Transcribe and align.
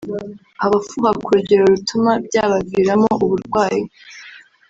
Abafuha 0.65 1.11
ku 1.23 1.29
rugero 1.37 1.63
rutuma 1.71 2.11
byabaviramo 2.25 3.09
uburwayi 3.25 3.81